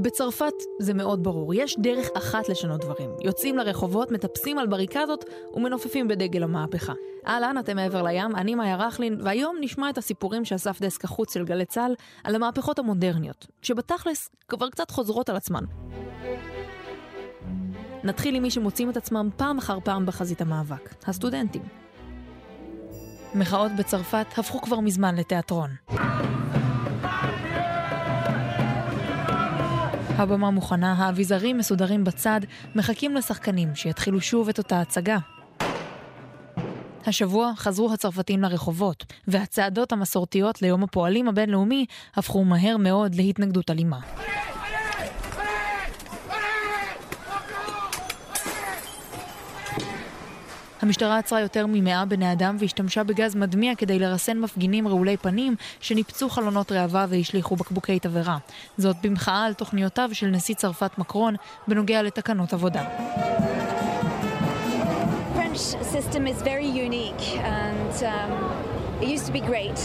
[0.00, 3.10] בצרפת זה מאוד ברור, יש דרך אחת לשנות דברים.
[3.24, 6.92] יוצאים לרחובות, מטפסים על בריקדות ומנופפים בדגל המהפכה.
[7.26, 11.44] אהלן, אתם מעבר לים, אני מאיה רכלין, והיום נשמע את הסיפורים שאסף דסק החוץ של
[11.44, 11.94] גלי צה"ל
[12.24, 15.64] על המהפכות המודרניות, שבתכלס כבר קצת חוזרות על עצמן.
[18.04, 21.62] נתחיל עם מי שמוצאים את עצמם פעם אחר פעם בחזית המאבק, הסטודנטים.
[23.34, 25.70] מחאות בצרפת הפכו כבר מזמן לתיאטרון.
[30.16, 32.40] הבמה מוכנה, האביזרים מסודרים בצד,
[32.74, 35.18] מחכים לשחקנים שיתחילו שוב את אותה הצגה.
[37.06, 41.86] השבוע חזרו הצרפתים לרחובות, והצעדות המסורתיות ליום הפועלים הבינלאומי
[42.16, 43.98] הפכו מהר מאוד להתנגדות אלימה.
[50.82, 56.28] המשטרה עצרה יותר ממאה בני אדם והשתמשה בגז מדמיע כדי לרסן מפגינים רעולי פנים שניפצו
[56.28, 58.38] חלונות ראווה והשליכו בקבוקי תבערה.
[58.78, 61.34] זאת במחאה על תוכניותיו של נשיא צרפת מקרון
[61.68, 62.84] בנוגע לתקנות עבודה.
[65.96, 67.26] system is very unique
[67.58, 68.71] and um,
[69.02, 69.78] it used to be great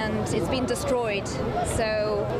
[0.00, 1.26] and it's been destroyed.
[1.78, 1.88] So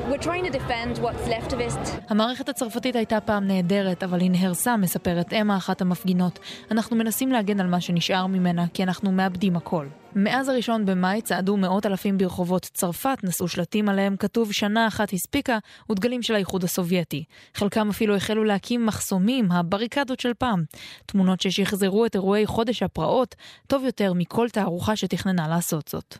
[0.08, 2.00] we're trying to defend what's left of it.
[2.08, 6.38] המערכת הצרפתית הייתה פעם נהדרת, אבל היא נהרסה, מספרת אמה אחת המפגינות.
[6.70, 9.86] אנחנו מנסים להגן על מה שנשאר ממנה, כי אנחנו מאבדים הכל.
[10.14, 15.58] מאז הראשון במאי צעדו מאות אלפים ברחובות צרפת, נשאו שלטים עליהם כתוב שנה אחת הספיקה
[15.90, 17.24] ודגלים של האיחוד הסובייטי.
[17.54, 20.64] חלקם אפילו החלו להקים מחסומים, הבריקדות של פעם.
[21.06, 23.34] תמונות ששחזרו את אירועי חודש הפרעות
[23.66, 26.16] טוב יותר מכל תערוכה שתכננה לעשות זאת.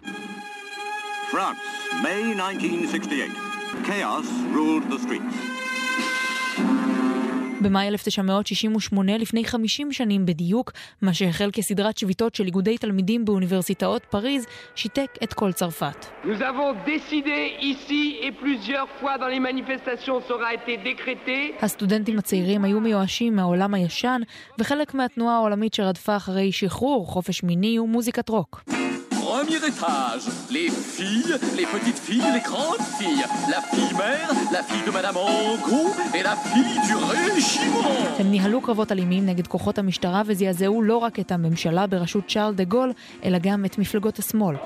[1.32, 1.64] France,
[2.02, 3.32] May 1968.
[3.86, 5.63] Chaos ruled the streets.
[7.64, 14.46] במאי 1968, לפני 50 שנים בדיוק, מה שהחל כסדרת שביתות של איגודי תלמידים באוניברסיטאות פריז,
[14.74, 16.06] שיתק את כל צרפת.
[21.62, 24.20] הסטודנטים הצעירים היו מיואשים מהעולם הישן,
[24.58, 28.64] וחלק מהתנועה העולמית שרדפה אחרי שחרור, חופש מיני ומוזיקת רוק.
[29.36, 30.24] Premier étage,
[30.56, 33.24] les filles, les petites filles, les grandes filles,
[33.54, 38.18] la fille mère, la fille de Madame Angot et la fille du régiment.
[38.18, 42.64] הם ניהלו קרבות אלימים נגד כוחות המשטרה וזעזעו לא רק את הממשלה בראשות צ'ארל דה
[42.64, 42.92] גול,
[43.24, 44.56] אלא גם את מפלגות השמאל.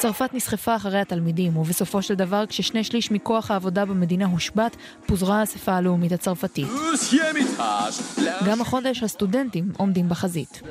[0.00, 5.72] צרפת נסחפה אחרי התלמידים, ובסופו של דבר, כששני שליש מכוח העבודה במדינה הושבת, פוזרה האספה
[5.72, 6.68] הלאומית הצרפתית.
[8.46, 10.62] גם החודש הסטודנטים עומדים בחזית.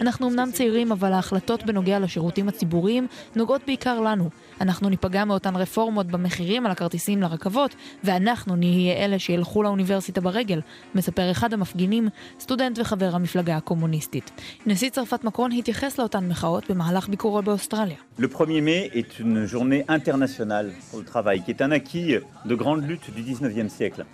[0.00, 4.30] אנחנו אמנם צעירים, אבל ההחלטות בנוגע לשירותים הציבוריים נוגעות בעיקר לנו.
[4.60, 7.74] אנחנו ניפגע מאותן רפורמות במחירים על הכרטיסים לרכבות,
[8.04, 10.60] ואנחנו נהיה אלה שילכו לאוניברסיטה ברגל,
[10.94, 12.08] מספר אחד המפגינים,
[12.40, 14.30] סטודנט וחבר המפלגה הקומוניסטית.
[14.66, 17.96] נשיא צרפת מקרון התייחס לאותן מחאות במהלך ביקורו באוסטרליה.
[18.18, 22.08] Le 1er mai est une journée internationale pour le travail, qui est un acquis
[22.50, 24.04] de grande lutte du 19e siècle.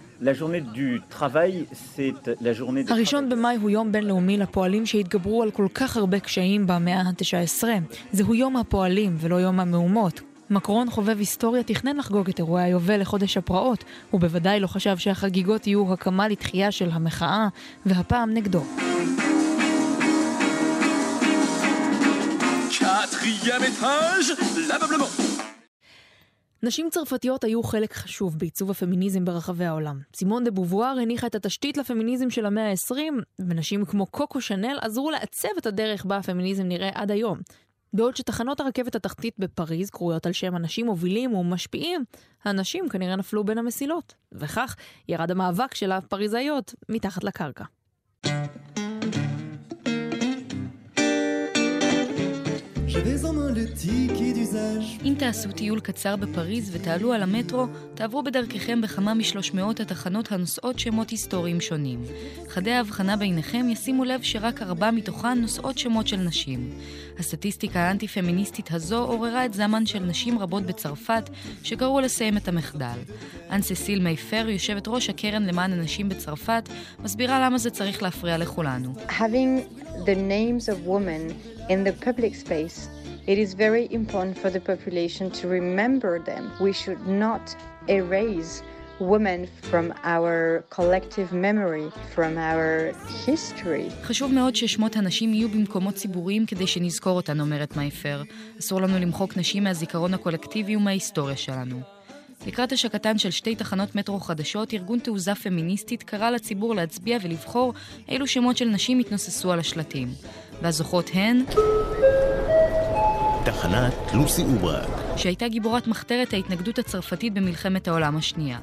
[2.88, 7.64] הראשון במאי הוא יום בינלאומי לפועלים שהתגברו על כל כך הרבה קשיים במאה ה-19.
[8.12, 10.20] זהו יום הפועלים ולא יום המהומות.
[10.50, 15.66] מקרון חובב היסטוריה תכנן לחגוג את אירועי היובל לחודש הפרעות, הוא בוודאי לא חשב שהחגיגות
[15.66, 17.48] יהיו הקמה לתחייה של המחאה,
[17.86, 18.62] והפעם נגדו.
[26.62, 29.98] נשים צרפתיות היו חלק חשוב בעיצוב הפמיניזם ברחבי העולם.
[30.16, 32.96] סימון דה בובואר הניחה את התשתית לפמיניזם של המאה ה-20,
[33.48, 37.38] ונשים כמו קוקו שנל עזרו לעצב את הדרך בה הפמיניזם נראה עד היום.
[37.92, 42.04] בעוד שתחנות הרכבת התחתית בפריז קרויות על שם אנשים מובילים ומשפיעים,
[42.44, 44.76] הנשים כנראה נפלו בין המסילות, וכך
[45.08, 47.64] ירד המאבק של הפריזאיות מתחת לקרקע.
[55.04, 60.78] אם תעשו טיול קצר בפריז ותעלו על המטרו, תעברו בדרככם בכמה משלוש מאות התחנות הנושאות
[60.78, 62.02] שמות היסטוריים שונים.
[62.48, 66.70] חדי ההבחנה ביניכם ישימו לב שרק ארבע מתוכן נושאות שמות של נשים.
[67.18, 71.30] הסטטיסטיקה האנטי-פמיניסטית הזו עוררה את זמן של נשים רבות בצרפת,
[71.62, 72.98] שקראו לסיים את המחדל.
[73.50, 78.94] אנ ססיל מייפר, יושבת ראש הקרן למען הנשים בצרפת, מסבירה למה זה צריך להפריע לכולנו.
[79.08, 79.60] Having
[80.06, 81.34] the names of women
[81.68, 86.50] in the public space It is very important for the population to remember them.
[86.60, 87.54] We should not
[87.88, 88.62] erase
[88.98, 92.92] women from our collective memory, from our
[93.26, 93.90] history.
[94.02, 98.22] חשוב מאוד ששמות הנשים יהיו במקומות ציבוריים כדי שנזכור אותן, אומרת מייפר.
[98.60, 101.80] אסור לנו למחוק נשים מהזיכרון הקולקטיבי ומההיסטוריה שלנו.
[102.46, 107.74] לקראת השקתן של שתי תחנות מטרו חדשות, ארגון תעוזה פמיניסטית קרא לציבור להצביע ולבחור
[108.08, 110.08] אילו שמות של נשים יתנוססו על השלטים.
[110.62, 111.44] והזוכות הן...
[113.44, 114.88] תחנת לוסי אוברק.
[115.16, 118.58] שהייתה גיבורת מחתרת ההתנגדות הצרפתית במלחמת העולם השנייה.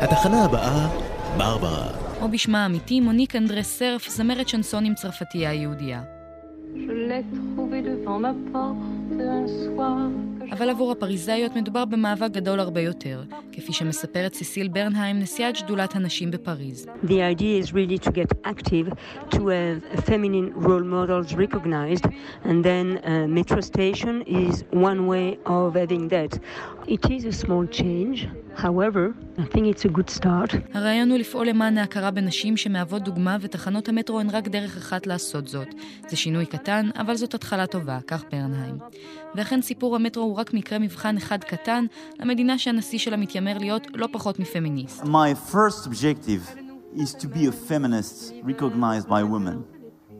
[0.00, 0.88] התחנה הבאה,
[1.36, 1.88] ברברה.
[2.20, 6.02] או בשמה האמיתי, מוניק אנדרה סרף, זמרת שנסונים צרפתייה יהודייה.
[10.52, 13.22] אבל עבור הפריזאיות מדובר במאבק גדול הרבה יותר,
[13.52, 16.86] כפי שמספרת סיסיל ברנהיים, נשיאת שדולת הנשים בפריז.
[17.04, 18.88] The idea is really to get active,
[19.30, 22.06] to have feminine role models recognized,
[22.44, 26.32] and then uh, metro station is one way of having that.
[26.94, 28.18] It is a small change,
[28.64, 29.04] however,
[29.44, 30.54] I think it's a good start.
[30.74, 35.48] הרעיון הוא לפעול למען ההכרה בנשים שמהוות דוגמה, ותחנות המטרו הן רק דרך אחת לעשות
[35.48, 35.68] זאת.
[36.08, 38.78] זה שינוי קטן, אבל זאת התחלה טובה, כך ברנהיים.
[39.34, 41.84] ואכן סיפור המטרו הוא רק מקרה מבחן אחד קטן
[42.20, 45.02] למדינה שהנשיא שלה מתיימר להיות לא פחות מפמיניסט.
[45.02, 46.58] My first objective
[46.94, 49.64] is to be a feminist recognized by women,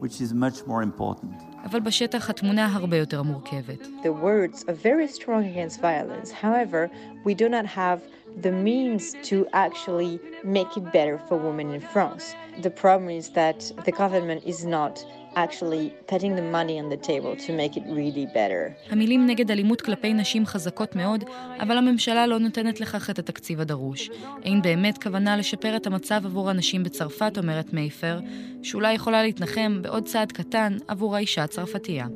[0.00, 1.42] which is much more important.
[1.64, 3.86] אבל בשטח התמונה הרבה יותר מורכבת.
[4.02, 6.30] The words are very strong against violence.
[6.42, 6.90] However,
[7.24, 7.98] we do not have
[8.42, 12.24] the means to actually make it better for women in France.
[12.62, 14.94] The problem is that the government is not
[15.36, 18.72] actually putting the money on the table to make it really better.
[18.90, 21.24] המילים נגד אלימות כלפי נשים חזקות מאוד,
[21.60, 24.10] אבל הממשלה לא נותנת לכך את התקציב הדרוש.
[24.44, 28.20] אין באמת כוונה לשפר את המצב עבור הנשים בצרפת, אומרת מייפר,
[28.62, 32.06] שאולי יכולה להתנחם בעוד צעד קטן עבור האישה הצרפתייה.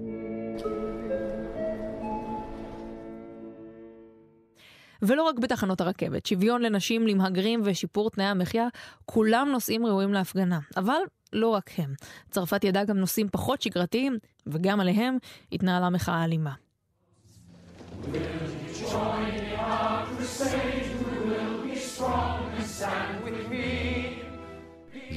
[5.02, 8.68] ולא רק בתחנות הרכבת, שוויון לנשים, למהגרים ושיפור תנאי המחיה,
[9.04, 10.58] כולם נושאים ראויים להפגנה.
[10.76, 11.00] אבל
[11.32, 11.94] לא רק הם.
[12.30, 15.16] צרפת ידעה גם נושאים פחות שגרתיים, וגם עליהם
[15.52, 16.52] התנהלה מחאה אלימה.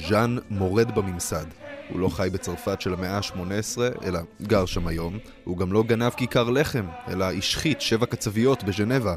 [0.08, 1.46] ז'אן מורד בממסד.
[1.88, 5.18] הוא לא חי בצרפת של המאה ה-18, אלא גר שם היום.
[5.44, 9.14] הוא גם לא גנב כיכר לחם, אלא השחית שבע קצביות בז'נבה.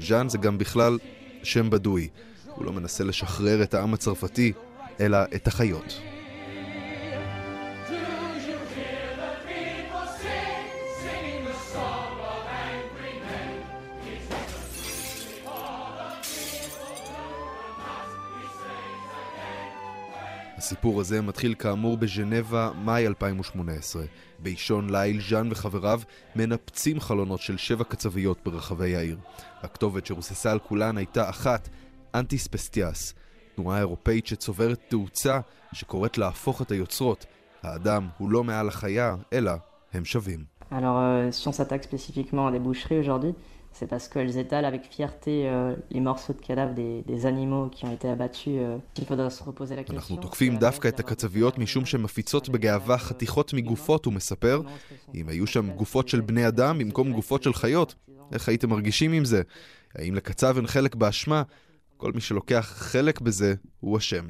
[0.00, 0.98] ז'אן זה גם בכלל
[1.42, 2.08] שם בדוי.
[2.54, 4.52] הוא לא מנסה לשחרר את העם הצרפתי,
[5.00, 6.00] אלא את החיות.
[20.72, 24.02] הסיפור הזה מתחיל כאמור בז'נבה, מאי 2018.
[24.38, 26.00] באישון ליל, ז'אן וחבריו
[26.36, 29.18] מנפצים חלונות של שבע קצוויות ברחבי העיר.
[29.62, 31.68] הכתובת שרוססה על כולן הייתה אחת,
[32.14, 33.14] אנטיס פסטיאס,
[33.54, 35.40] תנועה אירופאית שצוברת תאוצה
[35.72, 37.26] שקוראת להפוך את היוצרות.
[37.62, 39.52] האדם הוא לא מעל החיה, אלא
[39.92, 40.44] הם שווים.
[40.70, 43.32] Alors, euh, si on s'attaque spécifiquement à des boucheries aujourd'hui,
[43.72, 47.84] c'est parce qu'elles étalent avec fierté euh, les morceaux de cadavres des, des animaux qui
[47.86, 48.54] ont été abattus.
[48.58, 49.94] Euh, il faudra se reposer la question.
[49.94, 54.60] אנחנו תוקפים דווקא את הקצביות משום שהן מפיצות בגאווה חתיכות מגופות, הוא מספר.
[55.14, 57.94] אם היו שם גופות של בני אדם במקום גופות של חיות,
[58.32, 59.42] איך הייתם מרגישים עם זה?
[59.94, 61.42] האם לקצב אין חלק באשמה?
[62.02, 64.24] כל מי שלוקח חלק בזה הוא אשם.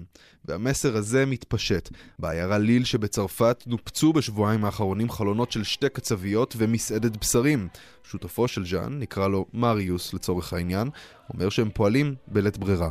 [0.44, 1.88] והמסר הזה מתפשט.
[2.18, 7.68] בעיירה ליל שבצרפת נופצו בשבועיים האחרונים חלונות של שתי קצוויות ומסעדת בשרים.
[8.04, 10.88] שותפו של ז'אן, נקרא לו מריוס לצורך העניין,
[11.34, 12.90] אומר שהם פועלים בלית ברירה.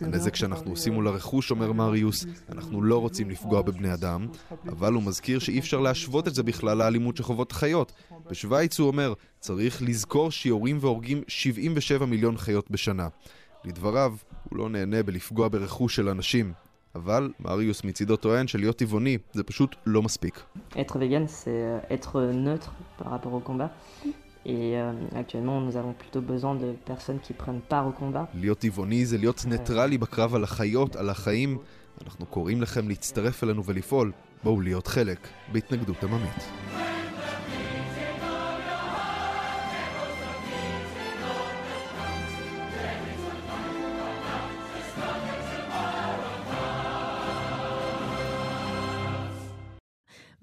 [0.00, 4.26] הנזק שאנחנו עושים מול הרכוש, אומר מריוס, אנחנו לא רוצים לפגוע בבני אדם,
[4.68, 7.92] אבל הוא מזכיר שאי אפשר להשוות את זה בכלל לאלימות שחוות חיות.
[8.30, 13.08] בשוויץ הוא אומר, צריך לזכור שיורים והורגים 77 מיליון חיות בשנה.
[13.64, 14.14] לדבריו,
[14.50, 16.52] הוא לא נהנה בלפגוע ברכוש של אנשים.
[16.94, 20.42] אבל מריוס מצידו טוען שלהיות טבעוני זה פשוט לא מספיק.
[20.72, 23.70] Être vegan, c'est être neutre par rapport au combat.
[24.48, 28.26] Et euh, actuellement, nous avons plutôt besoin de personnes qui prennent part au combat.
[28.34, 31.58] להיות טבעוני זה להיות ניטרלי בקרב על החיות, על החיים.
[32.04, 34.12] אנחנו קוראים לכם להצטרף אלינו ולפעול.
[34.44, 35.18] בואו להיות חלק
[35.52, 36.77] בהתנגדות עממית.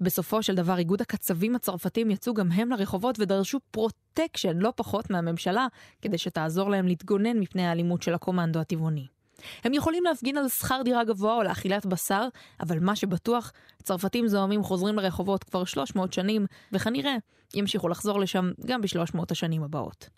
[0.06, 5.66] בסופו של דבר איגוד הקצבים הצרפתים יצאו גם הם לרחובות ודרשו protection לא פחות מהממשלה,
[6.02, 9.06] כדי שתעזור להם להתגונן מפני האלימות של הקומנדו הטבעוני.
[9.64, 12.28] הם יכולים להפגין על שכר דירה גבוה או לאכילת בשר,
[12.60, 13.52] אבל מה שבטוח,
[13.82, 17.16] צרפתים זוהמים חוזרים לרחובות כבר 300 שנים, וכנראה
[17.54, 20.08] ימשיכו לחזור לשם גם ב-300 השנים הבאות.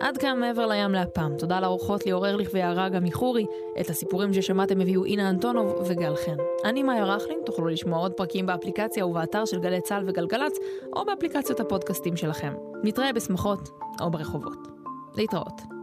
[0.00, 1.36] עד כאן מעבר לים להפעם.
[1.38, 3.46] תודה לאורחות ליאור ארליך ויערה גם מחורי.
[3.80, 6.36] את הסיפורים ששמעתם הביאו אינה אנטונוב וגל חן.
[6.64, 10.56] אני מאיה רכלין, תוכלו לשמוע עוד פרקים באפליקציה ובאתר של גלי צה"ל וגלגלצ,
[10.92, 12.52] או באפליקציות הפודקאסטים שלכם.
[12.82, 13.68] נתראה בשמחות
[14.00, 14.68] או ברחובות.
[15.16, 15.73] להתראות.